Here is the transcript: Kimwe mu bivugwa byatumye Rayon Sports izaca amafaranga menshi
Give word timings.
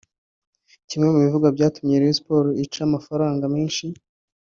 Kimwe 0.89 1.07
mu 1.13 1.19
bivugwa 1.25 1.49
byatumye 1.55 1.95
Rayon 2.01 2.17
Sports 2.19 2.53
izaca 2.63 2.81
amafaranga 2.89 3.43
menshi 3.55 3.85